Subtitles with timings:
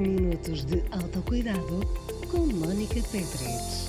[0.00, 1.82] Minutos de autocuidado
[2.30, 3.86] com Mónica Pedres.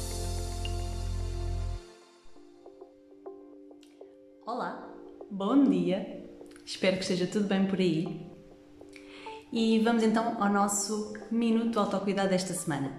[4.46, 4.94] Olá,
[5.32, 6.30] bom dia.
[6.66, 8.30] Espero que esteja tudo bem por aí.
[9.54, 12.92] E vamos então ao nosso minuto de autocuidado desta semana.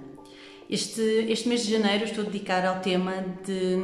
[0.71, 3.13] Este, este mês de janeiro estou a dedicar ao tema
[3.45, 3.77] de,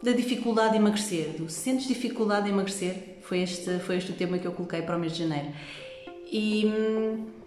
[0.00, 4.38] da dificuldade de emagrecer, do sentes dificuldade de emagrecer, foi este, foi este o tema
[4.38, 5.52] que eu coloquei para o mês de janeiro.
[6.30, 7.41] E hum,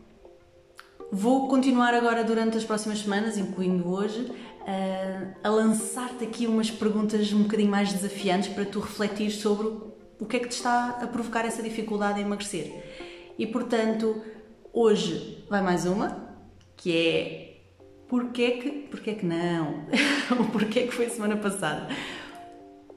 [1.12, 4.32] vou continuar agora durante as próximas semanas, incluindo hoje,
[4.68, 9.68] a, a lançar-te aqui umas perguntas um bocadinho mais desafiantes para tu refletir sobre
[10.20, 12.72] o que é que te está a provocar essa dificuldade em emagrecer.
[13.38, 14.22] E portanto,
[14.73, 16.36] hoje vai mais uma,
[16.76, 17.62] que é
[18.08, 19.86] porquê que, porquê que não?
[20.52, 21.88] porquê que foi semana passada?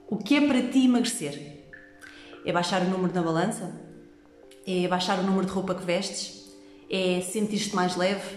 [0.09, 1.59] O que é para ti emagrecer?
[2.45, 3.89] É baixar o número na balança?
[4.71, 6.38] é baixar o número de roupa que vestes,
[6.91, 8.37] é sentir-te mais leve,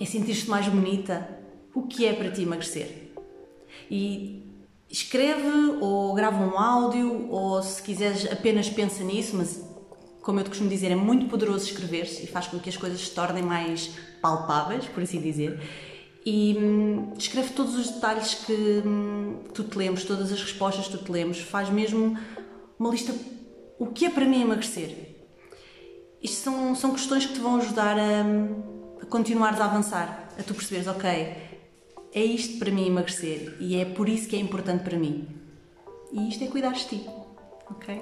[0.00, 1.28] é sentir-te mais bonita.
[1.74, 3.12] O que é para ti emagrecer?
[3.90, 4.42] E
[4.90, 9.64] escreve ou grava um áudio ou se quiseres apenas pensa nisso, mas
[10.22, 13.00] como eu te costumo dizer, é muito poderoso escrever e faz com que as coisas
[13.00, 15.60] se tornem mais palpáveis, por assim dizer.
[16.24, 18.52] E hum, escreve todos os detalhes que
[18.86, 22.16] hum, tu te lembres, todas as respostas que tu te lembres, faz mesmo
[22.78, 23.12] uma lista.
[23.78, 25.11] O que é para mim emagrecer?
[26.22, 30.54] Isto são, são questões que te vão ajudar a, a continuares a avançar, a tu
[30.54, 31.08] perceberes, ok,
[32.14, 35.26] é isto para mim emagrecer e é por isso que é importante para mim.
[36.12, 37.06] E isto é cuidar de ti,
[37.70, 38.00] ok?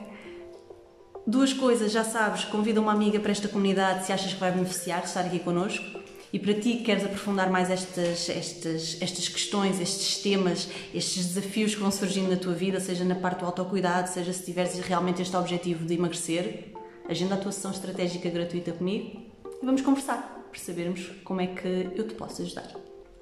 [1.27, 5.01] Duas coisas, já sabes, convida uma amiga para esta comunidade se achas que vai beneficiar
[5.01, 6.01] de estar aqui connosco.
[6.33, 11.75] E para ti que queres aprofundar mais estas, estas, estas questões, estes temas, estes desafios
[11.75, 15.23] que vão surgindo na tua vida, seja na parte do autocuidado, seja se tiveres realmente
[15.23, 16.73] este objetivo de emagrecer,
[17.11, 19.21] agenda a tua sessão estratégica gratuita comigo
[19.61, 22.71] e vamos conversar para sabermos como é que eu te posso ajudar.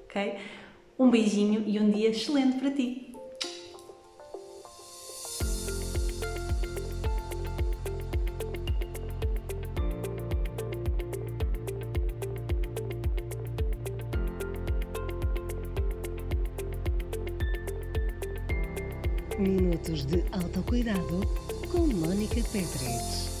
[0.05, 0.35] Ok?
[0.97, 3.07] Um beijinho e um dia excelente para ti!
[19.39, 21.21] Minutos de autocuidado
[21.71, 23.38] com Mónica Pedres.